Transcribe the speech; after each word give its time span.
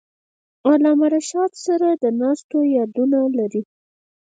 علامه 0.67 1.07
رشاد 1.15 1.51
سره 1.65 1.89
د 2.01 2.03
ناستو 2.19 2.57
یادونه 2.77 3.17
لري. 3.37 3.61